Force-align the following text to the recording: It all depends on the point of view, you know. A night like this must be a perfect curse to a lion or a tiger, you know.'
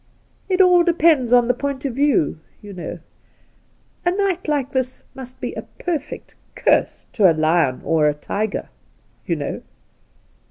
It 0.49 0.61
all 0.61 0.81
depends 0.81 1.31
on 1.31 1.47
the 1.47 1.53
point 1.53 1.85
of 1.85 1.93
view, 1.93 2.39
you 2.59 2.73
know. 2.73 2.97
A 4.03 4.09
night 4.09 4.47
like 4.47 4.71
this 4.71 5.03
must 5.13 5.39
be 5.39 5.53
a 5.53 5.61
perfect 5.77 6.33
curse 6.55 7.05
to 7.13 7.31
a 7.31 7.37
lion 7.37 7.81
or 7.83 8.07
a 8.07 8.15
tiger, 8.15 8.69
you 9.27 9.35
know.' 9.35 9.61